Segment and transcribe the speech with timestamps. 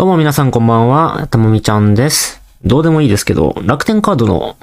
[0.00, 2.40] どうも皆さんこんばんは、たもみちゃんです。
[2.64, 4.56] どうでもいいですけど、楽天カードの、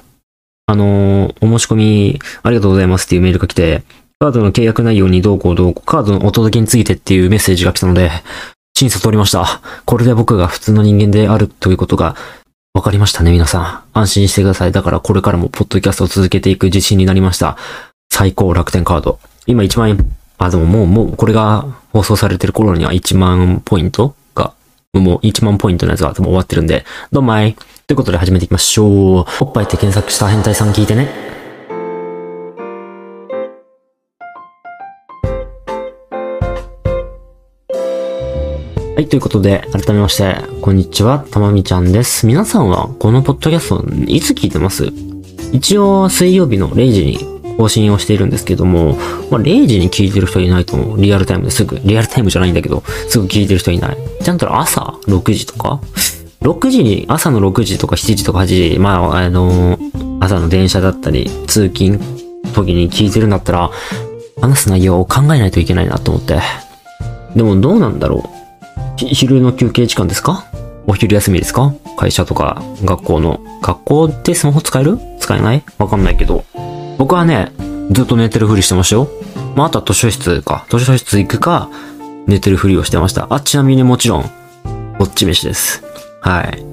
[0.66, 3.84] あのーお申し込みありがとうございますっていうメールが来て、
[4.18, 8.10] カードの契約内容にどうこうどうこう、カードのお届けについてっていうメッセージが来たので、
[8.76, 9.60] 審査通りました。
[9.84, 12.16] これで僕が普通の人間であるということが
[12.74, 13.96] 分かりましたね、皆さん。
[13.96, 14.72] 安心してください。
[14.72, 17.56] だからこれからもポッドキャストを続けていく自信になりました。
[18.12, 19.20] 最高楽天カード。
[19.46, 24.16] 今1万円、あ、でももう、もう、これが放送されてる頃には1万ポイント、
[24.94, 27.54] もう1万ポイントのやつがもう終わってるんで、どうもい。
[27.86, 29.24] ということで始めていきましょう。
[29.40, 31.10] おっぱいって検索した変態さん聞いてね。
[38.94, 42.26] はい、ということで、改めまして、こんにちは、たまみちゃんです。
[42.26, 44.86] 皆さんは、このポッドキャスト、いつ聞いてます？
[45.52, 48.94] 一応、水曜日の0時に更新をしているんですけども、
[49.30, 51.02] まあ、0時に聞いてる人いないと思う。
[51.02, 51.78] リアルタイムですぐ。
[51.84, 53.96] リアルタイムじゃないんだけど、すぐ聞いてる人いない。
[54.22, 55.80] ちゃんと朝6時とか
[56.40, 59.76] ?6 時に、朝の6時とか7時とか8時、まあ、あの
[60.20, 61.98] 朝の電車だったり、通勤
[62.54, 63.70] 時に聞いてるんだったら、
[64.40, 66.38] 話す内容を考えないといけないなと思って。
[67.34, 68.38] でもどうなんだろう？
[68.96, 70.44] 昼の休憩時間ですか？
[70.86, 71.74] お昼休みですか？
[71.96, 73.40] 会社とか学校の。
[73.62, 74.98] 学校ってスマホ使える？
[75.18, 75.64] 使えない？
[75.78, 76.44] わかんないけど。
[76.98, 77.52] 僕はね、
[77.90, 79.08] ずっと寝てるふりしてましたよ。
[79.56, 80.66] まあ、あとは図書室か。
[80.68, 81.70] 図書室行くか、
[82.26, 83.28] 寝てるふりをしてました。
[83.30, 84.24] あ、ちなみにもちろん、
[84.98, 85.82] こっち飯です。
[86.20, 86.64] はい。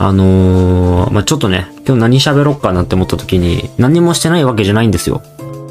[0.00, 5.22] あのー、まあ、ちょっとね、今日何喋ろっかなって思った時に、何もしてないわけじゃないんですよ。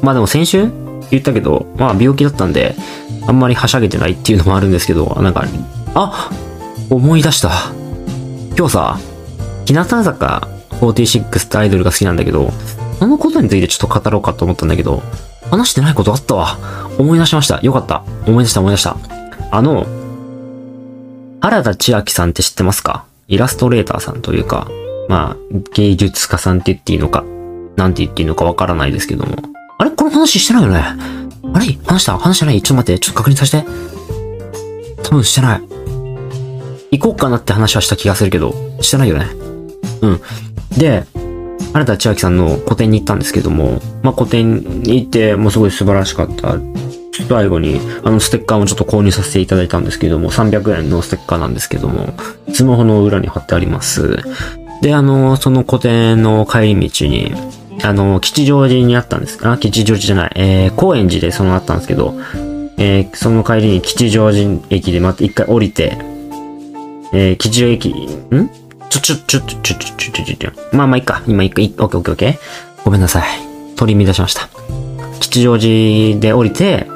[0.02, 0.70] まあでも先週
[1.10, 2.74] 言ったけど、まあ病気だったんで、
[3.26, 5.44] あんまりはしゃげてないっていうのもあるんですけど、なんか、
[5.94, 6.30] あ
[6.90, 7.50] 思い出した。
[8.56, 8.98] 今日さ、
[9.66, 10.48] 日向坂
[10.80, 12.52] 46ってアイドルが好きなんだけど、
[12.98, 15.02] そのことについてちょっと語ろうかと思ったんだけど、
[15.50, 16.58] 話してないことあったわ。
[16.98, 17.60] 思い出しました。
[17.60, 18.04] よかった。
[18.26, 18.96] 思い出した思い出した。
[19.50, 19.86] あの、
[21.40, 23.04] 原田千秋さんって知ってますか？
[23.28, 24.68] イラストレーターさんというか、
[25.08, 25.36] まあ、
[25.74, 27.24] 芸術家さんって言っていいのか、
[27.76, 29.36] なんて言っていいのかわからないですけども。
[29.78, 29.90] あれ？
[29.92, 30.82] この話してないよね？
[31.54, 31.66] あれ？
[31.86, 32.18] 話した？
[32.18, 32.60] 話してない？
[32.60, 33.66] ちょっと待って、ちょっと確認させて。
[35.04, 35.62] 多分してない。
[36.90, 39.26] 行こうかなって話はした気がするけど、してないよね。
[40.02, 40.20] うん。
[40.76, 41.04] で、
[41.72, 46.56] 原田千秋さんの個展に行ったんですけども、まあ、個展に行って、もうすごい素晴らしかった。
[47.28, 52.14] 最後に、あのステッカーもちょっと購入させていただいたんですけども、300円のステッカーなんですけども、
[52.52, 54.18] スマホの裏に貼ってあります。
[54.82, 57.32] で、あの、その個展の帰り道に、
[57.82, 59.38] あの、吉祥寺にあったんです。
[59.46, 62.14] あ、吉祥寺じゃない、えー、高円寺でそのあったんですけど、
[62.76, 65.98] えー、その帰りに吉祥寺駅でまた一回降りて、
[67.12, 68.50] えー、吉祥駅、ん？
[68.90, 72.84] ちょ、ちょ、ちょ、ちょ、ちょ、ちょ、ちょ、ちょ、ちょ、まあまあいいか、今いいか、オッケーオッケーオッケー。
[72.84, 73.24] ごめんなさい。
[73.76, 74.48] 取り乱しました。
[75.20, 76.86] 吉祥寺で降りて、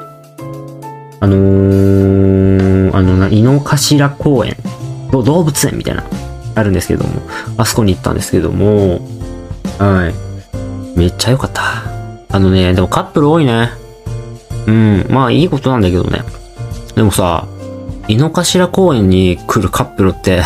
[1.19, 4.55] あのー、あのな、井の頭公園、
[5.11, 6.03] 動物園みたいな、
[6.55, 7.21] あるんですけども、
[7.57, 8.99] あそこに行ったんですけども、
[9.77, 10.97] はい。
[10.97, 11.61] めっちゃ良かった。
[12.29, 13.69] あのね、でもカップル多いね。
[14.65, 16.23] うん、まあいいことなんだけどね。
[16.95, 17.47] でもさ、
[18.07, 20.41] 井の頭公園に来るカップルって、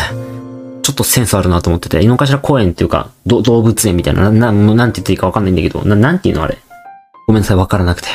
[0.88, 6.56] ちょっとセンスあるなと思ってて、井の頭公園っていうか、動物園みたいな、な、ななんて言っていいかわかんないんだけど、な、なんていうのあれ？
[7.26, 8.08] ごめんなさい、わからなくて。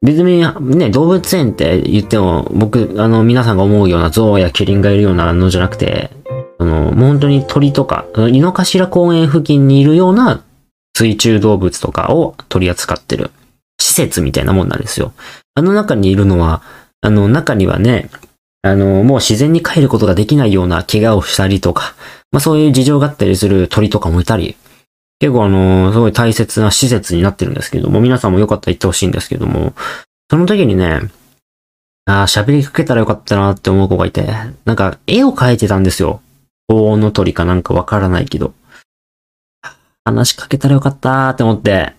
[0.00, 0.42] 別に、
[0.78, 6.10] ね、動物園って言っても、僕、あの、皆さんが思うような象やキリンがいるようなのじゃなくて、
[6.58, 10.42] あの、もう本当に鳥とか、井の頭公園付近にいるような
[10.96, 13.30] 水中動物とかを取り扱ってる
[13.78, 15.12] 施設みたいなもんなんですよ。
[15.54, 16.62] あの中にいるのは、
[17.02, 18.08] あの中にはね、
[18.62, 21.94] あの、もう自然に帰ることができないような怪我をしたりとか、
[22.30, 24.56] まあそういう事情があったりする鳥とかもいたり、
[25.18, 29.74] 結構あの、すごい大切な施設になってるんですけども、皆さんもよかったら行ってほしいんですけども、
[30.30, 31.00] その時にね、
[32.06, 34.26] ああ、喋りかけたらよかったなって思う子がいて、
[34.64, 36.20] なんか絵を描いてたんですよ。
[36.68, 38.54] 大の鳥かなんかわからないけど。
[40.04, 41.92] 話しかけたらよかったーって思って。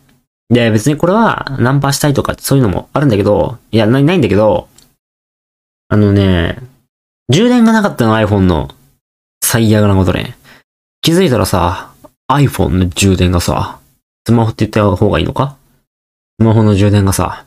[0.50, 4.68] で、別にこれはナンパしたいとかそういうのもあるんだけど、いや、ない、ないんだけど、
[5.94, 6.58] あのね、
[7.28, 8.70] 充電がなかったの iPhone の。
[9.44, 10.38] 最悪なことね。
[11.02, 11.92] 気づいたらさ、
[12.32, 13.78] iPhone の充電がさ、
[14.26, 15.58] スマホって言った方がいいのか？
[16.40, 17.44] スマホの充電がさ、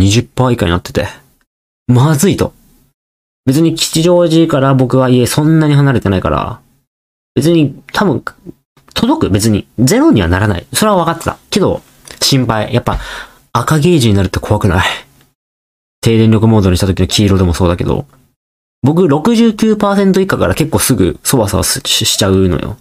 [0.00, 1.06] 20%以下になってて。
[1.86, 2.54] まずいと。
[3.44, 6.60] 別に吉祥寺から僕は家そんなに離れてないから、
[7.36, 8.24] 別に多分、
[8.94, 9.30] 届く？
[9.30, 9.68] 別に。
[9.78, 10.66] ゼロにはならない。
[10.72, 11.38] それは分かってた。
[11.50, 11.82] けど、
[12.20, 12.74] 心配。
[12.74, 12.98] やっぱ、
[13.52, 14.86] 赤ゲージになるって怖くない？
[16.06, 18.06] 低電力モードにした時の黄色でもそうだけど、
[18.80, 22.76] 僕69%以下から結構すぐそわそわしちゃうのよ。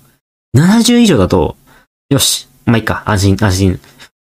[0.56, 1.58] 70以上だと、
[2.12, 3.80] よし、まあいいか、安心、安心。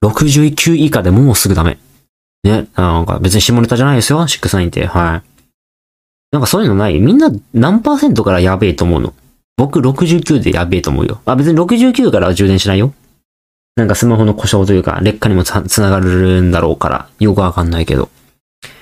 [0.03, 1.77] 69以下でもうすぐダメ。
[2.43, 4.87] ね、なんか別に下ネタじゃないですよ、69って。
[4.87, 5.23] はい。
[6.33, 6.99] なんかそういうのない？
[6.99, 9.13] みんな何パーセントからやべえと思うの？
[9.59, 11.21] 僕69でやべえと思うよ。
[11.27, 12.95] あ、別に69から充電しないよ。
[13.77, 18.09] なんかスマホの故障というか、劣化にもつながるんだろうから、よくわかんないけど。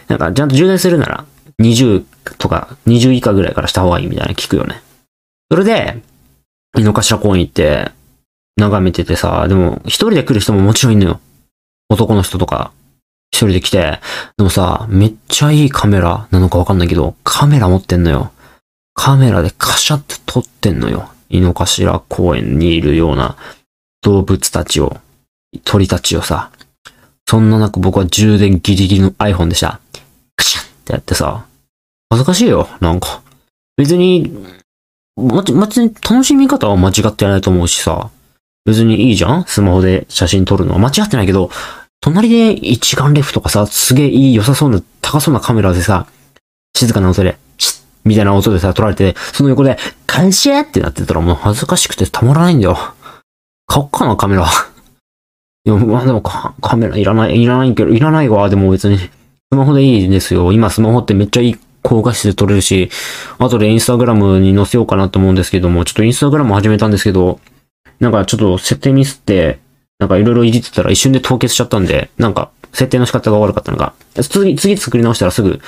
[0.08, 1.24] なんか、ちゃんと充電するなら、
[1.60, 2.04] 20
[2.38, 4.82] とか、20以下ぐらいからした方がいいみたいな聞くよね。
[5.50, 6.00] それで、
[6.76, 7.92] 井の頭公園行って、
[8.56, 11.20] 眺めててさ、でも、一人で来る人ももちろんいんのよ。
[11.88, 12.72] 男の人とか、
[13.30, 14.00] 一人で来て、
[14.36, 18.32] でもさ、めっちゃいいカメラなのかわかんないけど、カメラ持ってんのよ。
[18.94, 21.10] カメラでカシャって撮ってんのよ。
[21.28, 23.36] 井の頭公園にいるような
[24.02, 24.96] 動物たちを、
[25.64, 26.50] 鳥たちをさ。
[27.28, 29.80] そんな中僕は充電ギリギリの iPhone でした。
[30.84, 31.46] ってやってさ、
[32.10, 33.22] 恥ずかしいよ、なんか。
[33.76, 34.30] 別に、
[35.16, 38.10] ま、別に楽しみ方は間違ってないと思うしさ。
[38.66, 39.44] 別にいいじゃん？
[39.44, 40.78] スマホで写真撮るのは。
[40.78, 41.50] 間違ってないけど、
[42.00, 46.06] 隣で一眼レフとかさ、すげえいい良さそうな高そうなカメラでさ、
[46.76, 52.76] 静かな音で、チッみたいな音でさ、撮られて、その横で、返しってなってたらもう恥ずかしくてたまらないんだよ。
[53.66, 54.46] 買おっかな、カメラ。
[55.66, 58.98] いや、まあでもカメラいらない、いらないけど、いらないわ、でも別に。
[59.52, 60.52] スマホでいいですよ。
[60.52, 62.90] 今スマホってめっちゃいい高画質で撮れるし、
[63.38, 67.40] 後でインスタグラムに載せようかなと思うんですけども、ちょっとインスタグラム始めたんですけど、
[68.00, 69.60] なんかちょっと設定ミスって、
[69.98, 75.60] なんかいろいろいじってたら一瞬で凍結しちゃったんで、なんか設定の仕方が悪かったのが、次、次作り直したらすぐ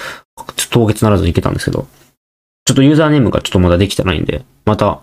[0.71, 1.87] 凍結ならずにいけたんですけど、
[2.65, 5.01] ちょっとユーザーネームがちょっとまだできてないんで、また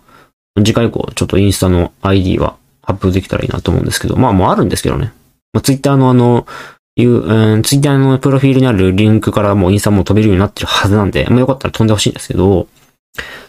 [0.58, 5.14] 次回以降ちょっとインスタの ID は発表できたらいいなと思うんですけど、まあもうあるんですけどね。
[5.54, 6.46] まあ、ツイッターのあの、
[6.96, 12.68] いう、うん、ツイッターのプロフィールにあるリンクからもうインスタも飛べるようになってるはずなんで、まあよかったら飛んでほしいんですけど、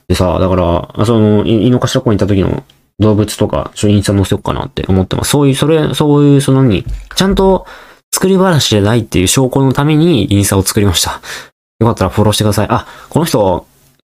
[0.08, 2.64] でさ、だから、その、井の頭公園行った時の
[2.98, 5.30] 動物とか、ちょ、インスタ載せようかなって思ってます。
[5.30, 6.84] そういう、それ、そういう、そのに、
[7.16, 7.66] ちゃんと
[8.12, 11.20] 作り話じゃないっていう証拠のためにインスタを作りました。
[11.80, 12.66] よかったらフォローしてください。
[12.70, 13.66] あ、この人、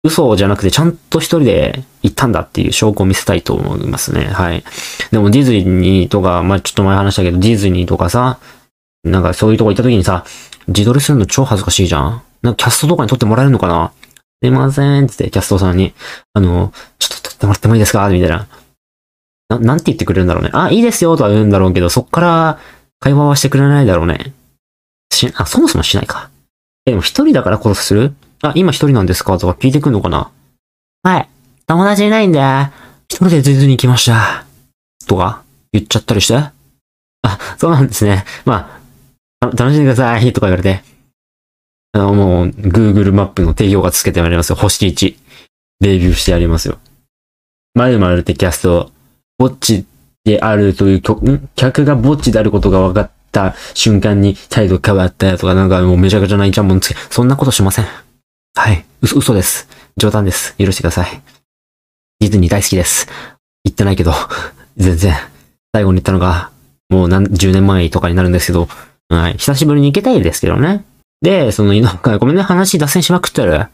[0.05, 4.27] 嘘じゃなくてちゃんと一人で行ったんだっていう証拠を見せたいと思いますね。
[4.27, 4.63] はい。
[5.11, 8.39] でもディズニーとか、まあ、ちょっと前話したけど、ディズニーとかさ、
[9.11, 10.25] なんかそういうとこ行った時にさ、
[10.69, 12.23] 自撮りするの超恥ずかしいじゃん？
[12.43, 13.93] なんかキャストとかに撮ってもらえるのかな？
[14.43, 15.95] すいませんってってキャストさんに、
[16.35, 18.09] あの、ちょっと撮ってもらってもいいですか？
[18.09, 18.47] みたいな。
[19.49, 20.51] な、なんて言ってくれるんだろうね。
[20.53, 22.59] あ、いいですよとは言うんだろうけど、そっから
[23.01, 24.33] 会話はしてくれないだろうね。
[25.13, 26.31] し、あ、そもそもしないか。
[26.85, 28.13] え、でも一人だから殺する？
[28.43, 29.39] あ、今一人なんですか？
[29.39, 30.31] とか聞いてくんのかな？
[31.03, 31.29] はい。
[31.67, 32.41] 友達いないんで、
[33.09, 34.45] 一人でディズニー来ました。
[35.09, 35.43] とか
[35.73, 36.53] 言っちゃったりしてあ、
[37.59, 38.25] そうなんですね。
[38.45, 38.76] まあ、
[39.41, 40.83] 楽しんでくださいとか言われて。
[41.93, 44.57] あの、もう、Google マップの定評がつけてやりますよ。
[44.57, 45.17] 星1。
[45.81, 46.79] レビューしてやりますよ。
[47.75, 48.91] 〇〇ってキャスト、
[49.39, 49.87] ぼっち
[50.25, 57.87] であるという曲、客がぼっちであることが分かった瞬間に態度変わったとかなんかもうめちゃくちゃ泣いちゃうもんつけ、そんなことしません。
[58.55, 58.85] はい。
[59.03, 59.69] 嘘、嘘です。
[59.99, 60.57] 冗談です。
[60.57, 61.23] 許してください。
[62.21, 63.07] ディズニー大好きです。
[63.65, 64.13] 言ってないけど、
[64.79, 65.15] 全然。
[65.75, 66.51] 最後に言ったのが、
[66.89, 68.69] もう何、10年前とかになるんですけど、
[69.09, 69.35] はい。
[69.35, 70.85] 久しぶりに行けたいですけどね。
[71.23, 73.67] で、その、なんか、ごめんね、話脱線しまくってる。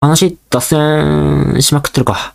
[0.00, 2.34] 話脱線しまくってるか。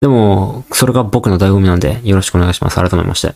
[0.00, 2.76] でも、それが僕の醍醐味なんで、よろしくお願いします。
[2.76, 3.34] 改めまして。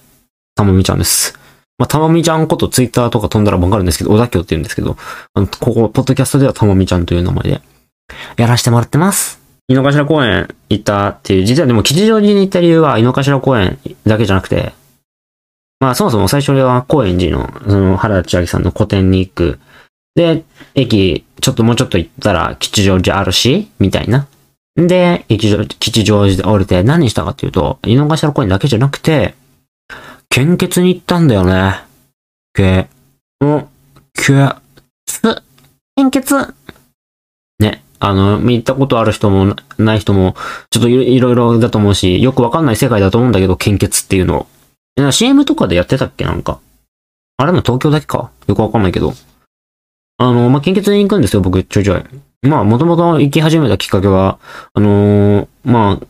[0.55, 1.38] たまみちゃんです。
[1.76, 4.96] まあ、たまみちゃんことツイッターとか飛んだらわかるんですけど、小田京って言うんですけど、
[5.34, 7.60] あの、ここ、ポッドキャストではたまみちゃんという名前で、
[8.37, 9.40] やらせてもらってます。
[9.69, 14.72] 井の頭公園行ったっていう、実はでも吉祥寺に行った理由は井の頭公園だけじゃなくて、
[15.84, 19.58] まあそもそも最初は高円寺の、その原田千明さんの個展に行く。
[20.14, 20.43] で、
[20.74, 24.26] 駅、ちょっともうちょっと行ったら吉祥寺あるし、みたいな。
[24.76, 25.50] で、吉
[26.06, 29.34] 祥寺で降りて何したかっていうと、井の頭公園だけじゃなくて、
[30.31, 31.84] 献血に行ったんだよね。
[32.55, 32.88] け、
[33.44, 33.69] ん、
[34.14, 34.55] け、
[35.05, 35.43] つ、
[35.96, 36.55] 献血。
[37.58, 37.84] ね。
[38.00, 40.34] あの、見たことある人もない人も、
[40.70, 44.46] ちょっといろいろだと思うし、よくわかんない世界だと思うんだけど、献血っていうの。
[45.13, 46.60] CM とかでやってたっけなんか。
[47.36, 49.13] あれも東京だけかよくわかんないけど。
[50.19, 52.05] あの、まあ、献血に行くんですよ、僕、ちょいちょい。
[52.43, 54.39] まあ、もともと行き始めたきっかけは、
[54.72, 56.06] あのー、まあ、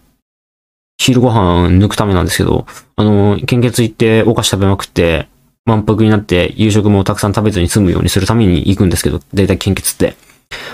[0.99, 5.29] 昼ご飯抜くためなんですけど、あのー、献血行ってお菓子食べまくって、
[5.65, 10.17] 満腹になって夕食もたくさん食べずに済むようにするために行くんですけど、だいたい献血って。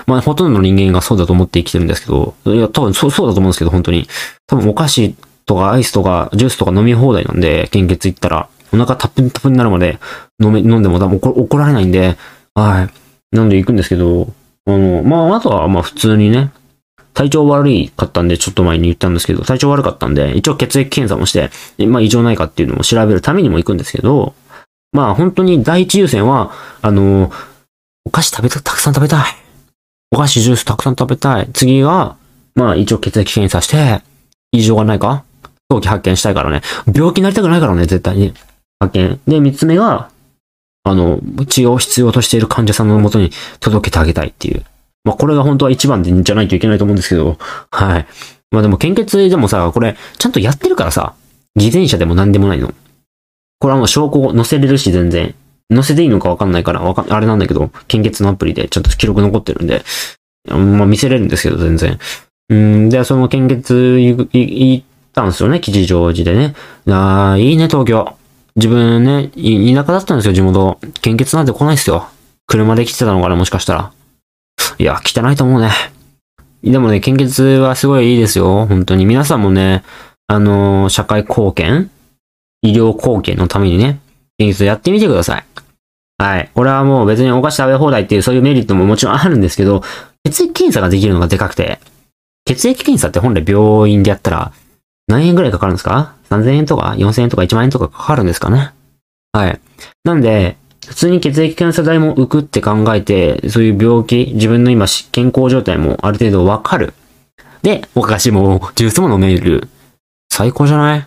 [0.07, 4.09] まあ、ほとんどの人間がそうだと思って生きてるんですけど、いや、多分そう、そうだと思うんですけど、本当に。
[4.49, 5.15] 多分お菓子
[5.47, 9.99] とかアイスとかジュースとか飲み放題なんで、献血行ったら、お腹タップンタップになるまで
[10.43, 12.17] 飲め、飲んでも多分怒怒られないんで、
[12.55, 13.37] はい。
[13.37, 14.33] なんで行くんですけど、
[14.67, 16.53] あの、まあ、あとは、ま、普通にね、
[17.15, 21.51] 体調悪いかったんで、ちょっと前に言ったんですけど、体調悪かったんで、一応血液検査もして、
[21.87, 24.35] まあ、異常ないかっていうのも調べるためにも行くんですけど、
[24.93, 27.31] まあ、本当に第一優先は、あの、
[28.05, 29.25] お菓子食べた、たくさん食べたい。
[30.13, 31.49] お菓子ジュースたくさん食べたい。
[31.53, 32.17] 次は、
[32.55, 34.03] まあ一応血液検査して、
[34.53, 35.25] 異常がないか
[35.71, 36.63] 早期発見したいからね。
[36.93, 38.35] 病気になりたくないからね、絶対に。
[38.81, 39.21] 発見。
[39.27, 40.11] で、三つ目が、
[40.83, 44.65] あの、治療を必要としている患者さんのもとに届けてあげたいっていう。
[45.05, 47.39] まあこれが本当は一番じゃないといけないと思うんですけど、
[47.71, 48.07] はい。
[48.51, 51.15] まあでも献血でもさ、これ、ちゃんとやってるからさ、
[51.57, 52.73] 偽善者でも何でもないの。
[53.61, 55.35] これはもう証拠を載せれるし、全然。
[55.73, 59.85] 載せていいのかわかんないから、わかあれなんだけど、献血のアプリでちゃんと記録残ってるんで、
[60.49, 61.99] まあ見せれるんですけど、全然。
[62.49, 64.85] うん、で、その献血行
[65.21, 66.55] ったんですよね、吉祥寺でね。
[66.89, 68.17] ああ、いいね、東京。
[68.57, 70.79] 自分ね、田舎だったんですよ、地元。
[71.03, 72.09] 献血なんて来ないっすよ。
[72.47, 73.93] 車で来てたのかな、もしかしたら。
[74.79, 75.71] いや、汚いと思うね。
[76.65, 78.67] でもね、献血はすごいいいですよ。
[78.67, 79.07] 本当に。
[79.07, 79.83] 皆さんもね、
[80.27, 81.91] あのー、社会貢献
[82.63, 84.01] 医療貢献のためにね、
[84.39, 85.45] 献血やってみてください。
[86.19, 86.51] はい。
[86.55, 89.83] これはもう別にお菓子食べ放題っていうそういうメリットももちろんあるんですけど、
[90.25, 91.81] 血液検査ができるのがでかくて、
[92.45, 94.53] 血液検査って本来病院でやったら
[95.11, 98.73] 何円ぐらいかかるんですか ?3000 円とか4000円とか1万円とかかかるんですかね？
[99.33, 99.61] はい。
[100.05, 106.95] なんで、普通に血液検査代も浮くって考えて、そういう病気、自分の今健康状態もある程度わかる。
[107.63, 109.69] で、お菓子もジュースも飲める。
[110.33, 111.07] 最高じゃない？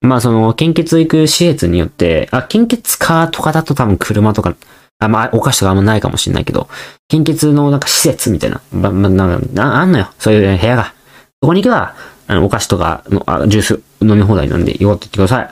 [0.00, 4.56] まあその、献血行く施設によって、あ、献血カーとかだと多分車とか、
[4.98, 6.68] あ、まあ、お菓子とかあんまないかもしれないけど、
[7.08, 10.10] 献血のなんか施設みたいな、ま、ま、な、あんのよ。
[10.18, 10.94] そういう部屋が。
[11.40, 11.94] そこに行けば、
[12.26, 15.50] あの、お菓子とかの、あ、ジュース飲み放題なんで、よかって言ってください。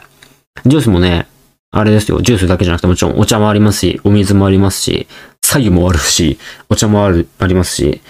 [0.66, 1.26] ジュースもね、
[1.72, 5.06] あれですよ、ジュースだけじゃなくてもちろんお茶もありますし、お水もありますし、
[5.42, 8.00] 左右もあるし、お茶もある、ありますし、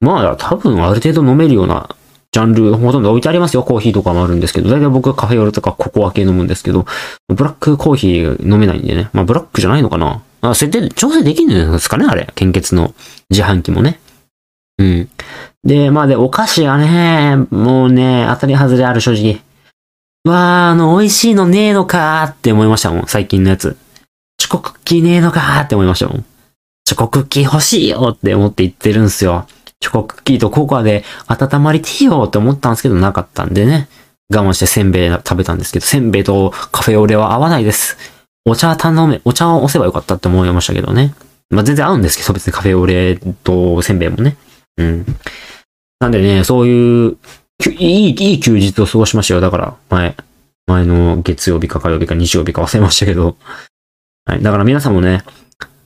[0.00, 1.96] まあ、多分ある程度飲めるような
[2.36, 3.62] ジャンルほとんど置いてありますよ。
[3.62, 6.84] コーヒーとかもあるんですけど、だいたい僕はカフェオレとかココア系飲むんですけど、
[7.28, 9.08] ブラックコーヒー飲めないんでね。
[9.14, 12.30] まあ、ブラックじゃないのかなあ、設定、調整できるんですかねあれ。
[12.34, 12.94] 献血の
[13.30, 14.00] 自販機もね。
[14.78, 15.08] うん。
[15.66, 19.42] で、まあで、お菓子はね、もうね、当たり外れある正直。
[20.24, 23.76] わー、あの、美味しいのねえのかーって思いましたもん、最近のやつ。
[24.38, 26.24] チョコクッキーねえのかーって思いましたもん。
[26.84, 29.46] チョコクッキー欲しいよって思って言ってるんすよ。
[29.80, 33.88] チョコクッキーとココアで温まりてよって思ったんですけどなかったんでね。
[34.32, 37.96] 我慢してせんべい食べたんですけど、せんべいとカフェオレは合わないです。
[38.44, 41.12] お茶頼め、お茶を押せばよかったって思いましたけどね。
[41.50, 44.36] まあ、全然合うんですけど、別にカフェオレとせんべいもね。
[44.78, 45.06] うん。
[46.00, 47.16] なんでね、そういう、
[47.78, 49.40] いい、いい休日を過ごしましたよ。
[49.40, 50.16] だから、前、
[50.66, 53.36] 前の月曜日か火曜日か日曜日か忘れましたけど。
[54.26, 54.42] はい。
[54.42, 55.22] だから皆さんもね、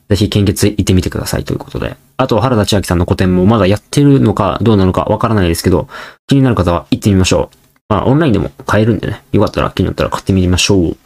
[0.09, 1.97] ぜひ献血行ってみてくださいということで。
[2.17, 5.89] あと、原田千秋さんの個展もまだやってるのかどうなのかわからないですけど、
[6.27, 7.57] 気になる方は行ってみましょう。
[7.89, 9.23] まあ、オンラインでも買えるんでね。
[9.33, 10.97] よかったら気になったら買ってみましょう。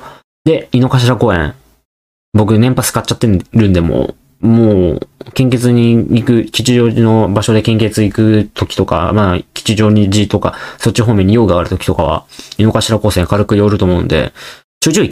[0.44, 1.54] で、井の頭公園。
[2.32, 12.26] 僕、年パス買っちゃってるんで、もう、もう、献血に行く、吉祥寺の場所で献血行く時とか、まあ、吉祥寺とか、そっち方面に用がある時とかは、
[12.58, 14.32] 井の頭公園軽く寄ると思うんで、
[14.80, 15.10] ちょいちょい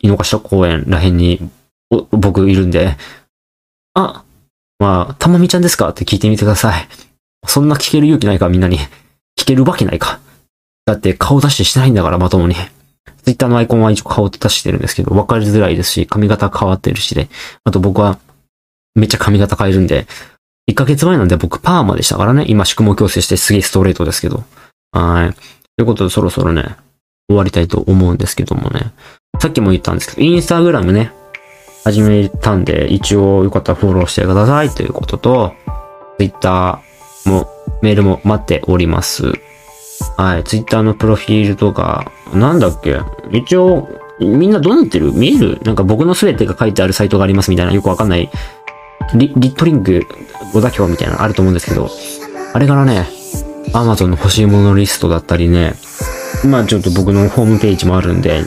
[0.00, 1.48] 井の頭公園らへんに、
[2.10, 2.96] 僕いるんで、
[3.94, 4.24] あ、
[4.78, 5.90] まあ、たまみちゃんですか？
[5.90, 6.88] って聞いてみてください。
[7.46, 8.78] そんな聞ける勇気ないか、みんなに。
[9.38, 10.18] 聞けるわけないか？
[10.86, 12.56] だって顔出してしないんだから、まともに。
[13.22, 17.28] ツイッターのアイコンは一応顔出してるんですけど、わかりづらいですし、髪型変わってるしで。
[17.62, 18.18] あと僕は、
[18.94, 20.06] めっちゃ髪型変えるんで、
[20.70, 22.44] 1ヶ月前なんで僕パーマでしたからね。
[22.46, 24.44] 今、宿毛矯正してすげえストレートですけど。
[24.92, 25.34] はい。
[25.76, 26.76] ということで、そろそろね、
[27.28, 28.92] 終わりたいと思うんですけどもね。
[29.40, 31.10] さっきも言ったんですけど、インスタグラムね、
[31.84, 35.54] 始めたんで、一応よかったらフォローしてくださいということと、
[36.18, 36.80] Twitter
[37.24, 37.48] も、
[37.80, 39.32] メールも待っております。
[40.16, 43.00] はい、Twitter のプロフィールとか、なんだっけ？
[43.32, 43.88] 一応、
[44.20, 45.12] みんなどうなってる？
[45.12, 45.58] 見える？
[45.64, 48.30] なんか僕の全てが書いてあるサイトがありますみたいな、よくわかんない、
[49.14, 50.06] リリットリンク、
[50.52, 51.90] 小田表みたいなのあると思うんですけど、
[52.54, 53.06] あれからね、
[53.72, 55.74] Amazon の欲しいものリストだったりね、
[56.44, 58.42] まあちょっと僕のホームページもあるんで、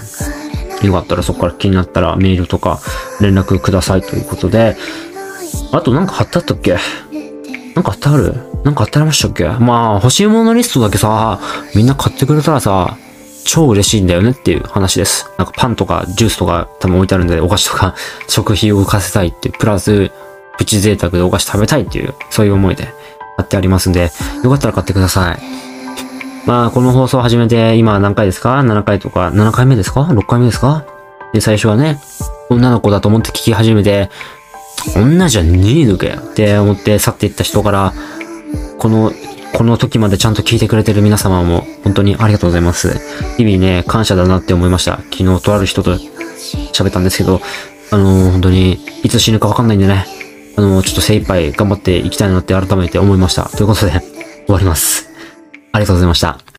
[0.84, 2.80] よかったらそこから気になったらメールとか
[3.22, 4.76] 連絡くださいということで、
[5.72, 6.78] あとなんか貼ってあったっけ？
[7.76, 8.34] なんか貼ってある？
[8.64, 9.48] なんか貼ってありましたっけ？
[9.48, 11.40] まあ、欲しいものリストだけさ、
[11.76, 12.98] みんな買ってくれたらさ、
[13.46, 15.30] 超嬉しいんだよねっていう話です。
[15.38, 17.96] なんかパンとかジュースとか多分置いてあるんで、お菓子とか
[18.28, 20.12] 食費を浮かせたいって、プラス、
[20.58, 22.94] プチ贅沢でお菓子食べたいっていう、そういう思いで
[23.38, 24.12] 貼ってありますんで、
[24.44, 25.40] よかったら買ってください。
[26.46, 30.86] まあ、この放送始めて今何回ですか ?7 回とか、7回目ですか ?6 回目ですか？
[31.34, 32.00] で、最初はね、
[32.50, 34.10] 女の子だと思って聞き始めて、
[34.96, 37.94] 女じゃねえのかよって思って去っていった人から、
[38.78, 39.12] この、
[39.54, 43.00] この時までちゃんと聞いてくれてる皆様も本当にありがとうございます。
[43.38, 44.98] 日々ね、感謝だなって思いました。
[45.12, 47.42] 昨日とある人と喋ったんですけど、
[47.92, 50.06] あのー、本当にいつ死ぬかわかんないんでね、
[50.58, 53.50] あの、ちょっと精一杯頑張っていきたいなって改めて思いました。
[53.50, 53.92] ということで、
[54.46, 55.10] 終わります。
[55.72, 56.46] ありがとうございました。